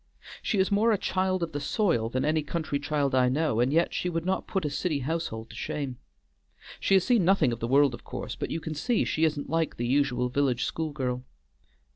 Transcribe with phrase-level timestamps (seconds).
[0.41, 3.71] She is more a child of the soil than any country child I know, and
[3.71, 5.97] yet she would not put a city household to shame.
[6.79, 9.47] She has seen nothing of the world of course, but you can see she isn't
[9.51, 11.23] like the usual village school girl.